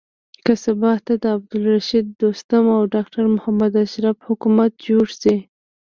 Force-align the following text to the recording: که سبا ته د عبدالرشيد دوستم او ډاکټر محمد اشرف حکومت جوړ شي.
که 0.45 0.53
سبا 0.63 0.91
ته 1.05 1.13
د 1.23 1.25
عبدالرشيد 1.35 2.05
دوستم 2.21 2.63
او 2.75 2.81
ډاکټر 2.95 3.23
محمد 3.35 3.73
اشرف 3.85 4.17
حکومت 4.27 4.71
جوړ 4.87 5.05
شي. 5.21 5.35